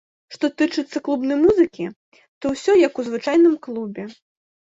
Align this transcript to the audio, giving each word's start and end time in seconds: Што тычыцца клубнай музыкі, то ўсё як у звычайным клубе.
Што 0.35 0.47
тычыцца 0.61 1.01
клубнай 1.07 1.37
музыкі, 1.41 1.85
то 2.45 2.53
ўсё 2.53 2.71
як 2.87 2.93
у 3.03 3.07
звычайным 3.09 3.53
клубе. 3.67 4.03